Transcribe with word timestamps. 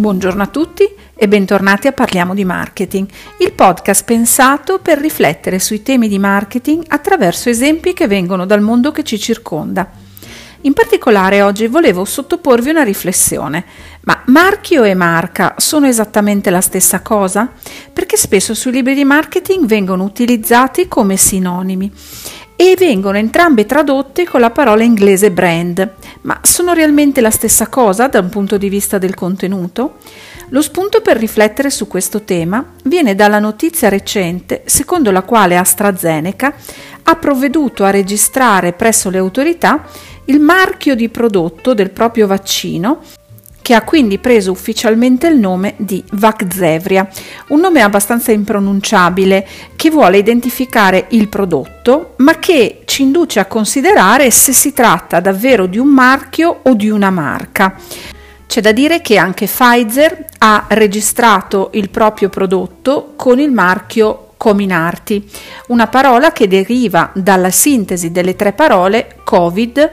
Buongiorno 0.00 0.42
a 0.42 0.46
tutti 0.46 0.88
e 1.14 1.28
bentornati 1.28 1.86
a 1.86 1.92
Parliamo 1.92 2.32
di 2.32 2.46
Marketing, 2.46 3.06
il 3.40 3.52
podcast 3.52 4.04
pensato 4.04 4.78
per 4.78 4.96
riflettere 4.96 5.58
sui 5.58 5.82
temi 5.82 6.08
di 6.08 6.18
marketing 6.18 6.84
attraverso 6.88 7.50
esempi 7.50 7.92
che 7.92 8.06
vengono 8.06 8.46
dal 8.46 8.62
mondo 8.62 8.92
che 8.92 9.04
ci 9.04 9.18
circonda. 9.18 9.90
In 10.62 10.72
particolare 10.72 11.42
oggi 11.42 11.66
volevo 11.66 12.06
sottoporvi 12.06 12.70
una 12.70 12.82
riflessione. 12.82 13.64
Ma 14.04 14.22
marchio 14.26 14.84
e 14.84 14.94
marca 14.94 15.56
sono 15.58 15.86
esattamente 15.86 16.48
la 16.48 16.62
stessa 16.62 17.02
cosa? 17.02 17.52
Perché 17.92 18.16
spesso 18.16 18.54
sui 18.54 18.72
libri 18.72 18.94
di 18.94 19.04
marketing 19.04 19.66
vengono 19.66 20.04
utilizzati 20.04 20.88
come 20.88 21.18
sinonimi 21.18 21.92
e 22.60 22.76
vengono 22.76 23.16
entrambe 23.16 23.64
tradotte 23.64 24.26
con 24.26 24.38
la 24.38 24.50
parola 24.50 24.82
inglese 24.82 25.30
brand. 25.30 25.92
Ma 26.22 26.40
sono 26.42 26.74
realmente 26.74 27.22
la 27.22 27.30
stessa 27.30 27.68
cosa 27.68 28.06
da 28.08 28.20
un 28.20 28.28
punto 28.28 28.58
di 28.58 28.68
vista 28.68 28.98
del 28.98 29.14
contenuto? 29.14 29.96
Lo 30.50 30.60
spunto 30.60 31.00
per 31.00 31.16
riflettere 31.16 31.70
su 31.70 31.88
questo 31.88 32.20
tema 32.20 32.62
viene 32.84 33.14
dalla 33.14 33.38
notizia 33.38 33.88
recente 33.88 34.60
secondo 34.66 35.10
la 35.10 35.22
quale 35.22 35.56
AstraZeneca 35.56 36.52
ha 37.04 37.16
provveduto 37.16 37.84
a 37.84 37.90
registrare 37.90 38.74
presso 38.74 39.08
le 39.08 39.16
autorità 39.16 39.86
il 40.26 40.38
marchio 40.38 40.94
di 40.94 41.08
prodotto 41.08 41.72
del 41.72 41.88
proprio 41.88 42.26
vaccino 42.26 43.00
che 43.70 43.76
ha 43.76 43.82
quindi 43.82 44.18
preso 44.18 44.50
ufficialmente 44.50 45.28
il 45.28 45.38
nome 45.38 45.74
di 45.76 46.02
Vaxzevria, 46.14 47.08
un 47.50 47.60
nome 47.60 47.82
abbastanza 47.82 48.32
impronunciabile 48.32 49.46
che 49.76 49.90
vuole 49.90 50.18
identificare 50.18 51.06
il 51.10 51.28
prodotto, 51.28 52.14
ma 52.16 52.40
che 52.40 52.82
ci 52.84 53.02
induce 53.02 53.38
a 53.38 53.44
considerare 53.44 54.32
se 54.32 54.52
si 54.52 54.72
tratta 54.72 55.20
davvero 55.20 55.66
di 55.66 55.78
un 55.78 55.86
marchio 55.86 56.62
o 56.62 56.74
di 56.74 56.90
una 56.90 57.10
marca. 57.10 57.76
C'è 58.48 58.60
da 58.60 58.72
dire 58.72 59.00
che 59.02 59.18
anche 59.18 59.46
Pfizer 59.46 60.24
ha 60.38 60.64
registrato 60.70 61.70
il 61.74 61.90
proprio 61.90 62.28
prodotto 62.28 63.12
con 63.14 63.38
il 63.38 63.52
marchio 63.52 64.32
Cominarti, 64.36 65.30
una 65.68 65.86
parola 65.86 66.32
che 66.32 66.48
deriva 66.48 67.12
dalla 67.14 67.50
sintesi 67.50 68.10
delle 68.10 68.34
tre 68.34 68.52
parole 68.52 69.18
Covid, 69.22 69.90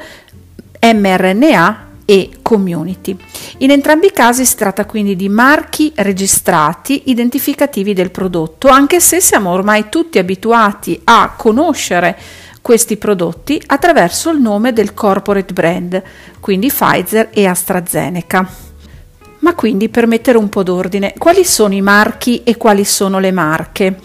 mRNA 0.81 1.86
e 2.09 2.37
community. 2.41 3.17
In 3.57 3.71
entrambi 3.71 4.05
i 4.05 4.11
casi 4.13 4.45
si 4.45 4.55
tratta 4.55 4.85
quindi 4.85 5.17
di 5.17 5.27
marchi 5.27 5.91
registrati 5.93 7.09
identificativi 7.09 7.93
del 7.93 8.11
prodotto, 8.11 8.69
anche 8.69 9.01
se 9.01 9.19
siamo 9.19 9.49
ormai 9.49 9.89
tutti 9.89 10.17
abituati 10.17 11.01
a 11.03 11.33
conoscere 11.35 12.17
questi 12.61 12.95
prodotti 12.95 13.61
attraverso 13.65 14.29
il 14.29 14.39
nome 14.39 14.71
del 14.71 14.93
corporate 14.93 15.51
brand, 15.51 16.01
quindi 16.39 16.69
Pfizer 16.69 17.27
e 17.33 17.45
AstraZeneca. 17.45 18.49
Ma 19.47 19.55
quindi 19.55 19.87
per 19.87 20.07
mettere 20.07 20.37
un 20.37 20.49
po' 20.49 20.61
d'ordine, 20.61 21.13
quali 21.17 21.45
sono 21.45 21.73
i 21.73 21.79
marchi 21.79 22.43
e 22.43 22.57
quali 22.57 22.83
sono 22.83 23.17
le 23.17 23.31
marche? 23.31 23.97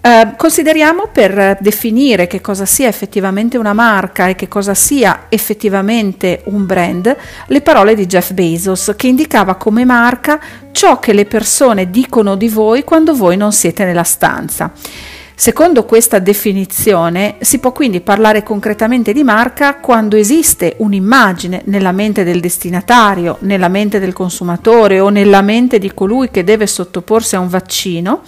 Eh, 0.00 0.32
consideriamo 0.38 1.10
per 1.12 1.58
definire 1.60 2.26
che 2.26 2.40
cosa 2.40 2.64
sia 2.64 2.88
effettivamente 2.88 3.58
una 3.58 3.74
marca 3.74 4.28
e 4.28 4.34
che 4.34 4.48
cosa 4.48 4.72
sia 4.72 5.26
effettivamente 5.28 6.40
un 6.46 6.64
brand 6.64 7.14
le 7.44 7.60
parole 7.60 7.94
di 7.94 8.06
Jeff 8.06 8.32
Bezos 8.32 8.94
che 8.96 9.08
indicava 9.08 9.56
come 9.56 9.84
marca 9.84 10.40
ciò 10.72 10.98
che 10.98 11.12
le 11.12 11.26
persone 11.26 11.90
dicono 11.90 12.34
di 12.34 12.48
voi 12.48 12.82
quando 12.82 13.14
voi 13.14 13.36
non 13.36 13.52
siete 13.52 13.84
nella 13.84 14.02
stanza. 14.02 14.72
Secondo 15.38 15.84
questa 15.84 16.18
definizione 16.18 17.36
si 17.40 17.58
può 17.58 17.70
quindi 17.70 18.00
parlare 18.00 18.42
concretamente 18.42 19.12
di 19.12 19.22
marca 19.22 19.76
quando 19.76 20.16
esiste 20.16 20.76
un'immagine 20.78 21.60
nella 21.66 21.92
mente 21.92 22.24
del 22.24 22.40
destinatario, 22.40 23.36
nella 23.40 23.68
mente 23.68 24.00
del 24.00 24.14
consumatore 24.14 24.98
o 24.98 25.10
nella 25.10 25.42
mente 25.42 25.78
di 25.78 25.92
colui 25.92 26.30
che 26.30 26.42
deve 26.42 26.66
sottoporsi 26.66 27.36
a 27.36 27.40
un 27.40 27.48
vaccino 27.48 28.22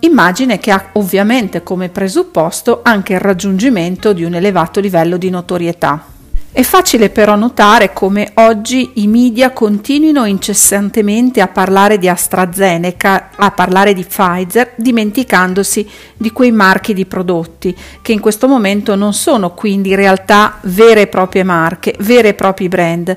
immagine 0.00 0.58
che 0.58 0.70
ha 0.70 0.88
ovviamente 0.92 1.62
come 1.62 1.90
presupposto 1.90 2.80
anche 2.82 3.12
il 3.12 3.20
raggiungimento 3.20 4.14
di 4.14 4.24
un 4.24 4.34
elevato 4.34 4.80
livello 4.80 5.18
di 5.18 5.28
notorietà. 5.28 6.09
È 6.52 6.62
facile 6.62 7.10
però 7.10 7.36
notare 7.36 7.92
come 7.92 8.32
oggi 8.34 8.90
i 8.94 9.06
media 9.06 9.52
continuino 9.52 10.24
incessantemente 10.24 11.40
a 11.40 11.46
parlare 11.46 11.96
di 11.96 12.08
AstraZeneca, 12.08 13.30
a 13.36 13.52
parlare 13.52 13.94
di 13.94 14.04
Pfizer, 14.04 14.72
dimenticandosi 14.74 15.88
di 16.16 16.32
quei 16.32 16.50
marchi 16.50 16.92
di 16.92 17.06
prodotti, 17.06 17.74
che 18.02 18.10
in 18.10 18.18
questo 18.18 18.48
momento 18.48 18.96
non 18.96 19.14
sono 19.14 19.54
quindi 19.54 19.90
in 19.90 19.96
realtà 19.96 20.58
vere 20.62 21.02
e 21.02 21.06
proprie 21.06 21.44
marche, 21.44 21.94
vere 22.00 22.30
e 22.30 22.34
propri 22.34 22.68
brand, 22.68 23.16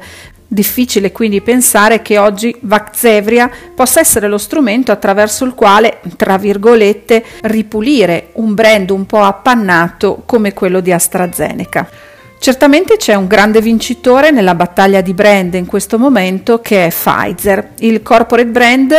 Difficile 0.54 1.12
quindi 1.12 1.42
pensare 1.42 2.04
che 2.04 2.20
oggi 2.20 2.56
Vaxzevria 2.60 3.50
possa 3.74 4.00
essere 4.00 4.28
lo 4.28 4.38
strumento 4.38 4.92
attraverso 4.92 5.46
il 5.46 5.56
quale, 5.56 6.00
tra 6.16 6.38
virgolette, 6.38 7.26
ripulire 7.42 8.28
un 8.34 8.54
brand 8.54 8.92
un 8.92 9.08
po' 9.08 9.24
appannato 9.24 10.22
come 10.28 10.54
quello 10.54 10.80
di 10.80 10.92
AstraZeneca. 10.92 12.03
Certamente 12.44 12.98
c'è 12.98 13.16
un 13.16 13.28
grande 13.28 13.62
vincitore 13.62 14.30
nella 14.30 14.54
battaglia 14.54 15.00
di 15.00 15.14
brand 15.14 15.54
in 15.54 15.66
questo 15.66 15.98
momento 15.98 16.60
che 16.60 16.88
è 16.88 16.90
Pfizer. 16.90 17.70
Il 17.78 18.02
corporate 18.04 18.50
brand, 18.50 18.94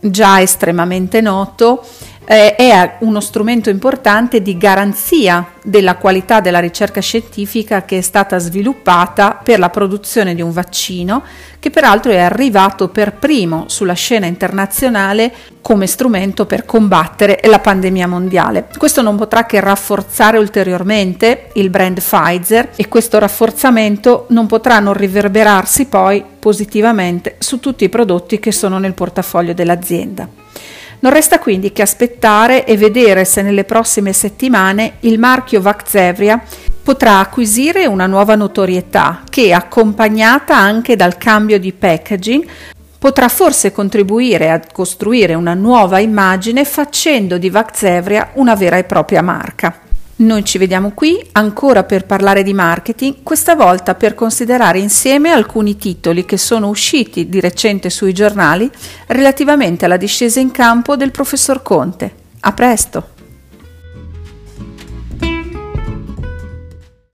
già 0.00 0.40
estremamente 0.40 1.20
noto, 1.20 1.86
eh, 2.30 2.54
è 2.56 2.96
uno 3.00 3.20
strumento 3.20 3.70
importante 3.70 4.42
di 4.42 4.58
garanzia 4.58 5.52
della 5.64 5.96
qualità 5.96 6.40
della 6.40 6.58
ricerca 6.58 7.00
scientifica 7.00 7.86
che 7.86 7.98
è 7.98 8.00
stata 8.02 8.36
sviluppata 8.36 9.40
per 9.42 9.58
la 9.58 9.70
produzione 9.70 10.34
di 10.34 10.42
un 10.42 10.50
vaccino 10.50 11.22
che 11.58 11.70
peraltro 11.70 12.12
è 12.12 12.18
arrivato 12.18 12.88
per 12.88 13.14
primo 13.14 13.64
sulla 13.68 13.94
scena 13.94 14.26
internazionale 14.26 15.32
come 15.62 15.86
strumento 15.86 16.44
per 16.44 16.66
combattere 16.66 17.40
la 17.44 17.60
pandemia 17.60 18.06
mondiale. 18.06 18.68
Questo 18.76 19.00
non 19.00 19.16
potrà 19.16 19.46
che 19.46 19.58
rafforzare 19.60 20.36
ulteriormente 20.36 21.48
il 21.54 21.70
brand 21.70 21.98
Pfizer 21.98 22.72
e 22.76 22.88
questo 22.88 23.18
rafforzamento 23.18 24.26
non 24.28 24.46
potrà 24.46 24.80
non 24.80 24.92
riverberarsi 24.92 25.86
poi 25.86 26.22
positivamente 26.38 27.36
su 27.38 27.58
tutti 27.58 27.84
i 27.84 27.88
prodotti 27.88 28.38
che 28.38 28.52
sono 28.52 28.78
nel 28.78 28.92
portafoglio 28.92 29.54
dell'azienda. 29.54 30.47
Non 31.00 31.12
resta 31.12 31.38
quindi 31.38 31.72
che 31.72 31.82
aspettare 31.82 32.66
e 32.66 32.76
vedere 32.76 33.24
se 33.24 33.42
nelle 33.42 33.64
prossime 33.64 34.12
settimane 34.12 34.94
il 35.00 35.18
marchio 35.18 35.60
Vaxzevria 35.60 36.42
potrà 36.82 37.18
acquisire 37.18 37.86
una 37.86 38.06
nuova 38.06 38.34
notorietà 38.34 39.22
che, 39.28 39.52
accompagnata 39.52 40.56
anche 40.56 40.96
dal 40.96 41.16
cambio 41.16 41.60
di 41.60 41.72
packaging, 41.72 42.44
potrà 42.98 43.28
forse 43.28 43.70
contribuire 43.70 44.50
a 44.50 44.60
costruire 44.72 45.34
una 45.34 45.54
nuova 45.54 46.00
immagine 46.00 46.64
facendo 46.64 47.38
di 47.38 47.48
Vaxzevria 47.48 48.30
una 48.34 48.56
vera 48.56 48.76
e 48.76 48.84
propria 48.84 49.22
marca. 49.22 49.87
Noi 50.20 50.44
ci 50.44 50.58
vediamo 50.58 50.90
qui 50.94 51.24
ancora 51.32 51.84
per 51.84 52.04
parlare 52.04 52.42
di 52.42 52.52
marketing, 52.52 53.22
questa 53.22 53.54
volta 53.54 53.94
per 53.94 54.16
considerare 54.16 54.80
insieme 54.80 55.30
alcuni 55.30 55.76
titoli 55.76 56.24
che 56.24 56.36
sono 56.36 56.68
usciti 56.68 57.28
di 57.28 57.38
recente 57.38 57.88
sui 57.88 58.12
giornali 58.12 58.68
relativamente 59.06 59.84
alla 59.84 59.96
discesa 59.96 60.40
in 60.40 60.50
campo 60.50 60.96
del 60.96 61.12
professor 61.12 61.62
Conte. 61.62 62.12
A 62.40 62.52
presto! 62.52 63.17